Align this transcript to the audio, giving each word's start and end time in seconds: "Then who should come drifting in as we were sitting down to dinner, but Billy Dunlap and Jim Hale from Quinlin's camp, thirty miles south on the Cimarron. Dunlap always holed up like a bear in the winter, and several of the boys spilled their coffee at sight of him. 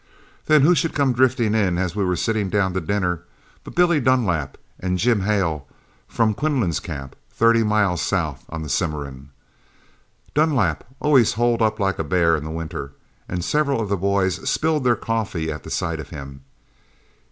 "Then 0.47 0.63
who 0.63 0.73
should 0.73 0.95
come 0.95 1.13
drifting 1.13 1.53
in 1.53 1.77
as 1.77 1.95
we 1.95 2.03
were 2.03 2.15
sitting 2.15 2.49
down 2.49 2.73
to 2.73 2.81
dinner, 2.81 3.21
but 3.63 3.75
Billy 3.75 3.99
Dunlap 3.99 4.57
and 4.79 4.97
Jim 4.97 5.19
Hale 5.21 5.67
from 6.07 6.33
Quinlin's 6.33 6.79
camp, 6.79 7.15
thirty 7.29 7.61
miles 7.63 8.01
south 8.01 8.43
on 8.49 8.63
the 8.63 8.67
Cimarron. 8.69 9.29
Dunlap 10.33 10.85
always 10.99 11.33
holed 11.33 11.61
up 11.61 11.79
like 11.79 11.99
a 11.99 12.03
bear 12.03 12.35
in 12.35 12.43
the 12.43 12.49
winter, 12.49 12.93
and 13.29 13.45
several 13.45 13.79
of 13.79 13.89
the 13.89 13.95
boys 13.95 14.49
spilled 14.49 14.85
their 14.85 14.95
coffee 14.95 15.51
at 15.51 15.71
sight 15.71 15.99
of 15.99 16.09
him. 16.09 16.45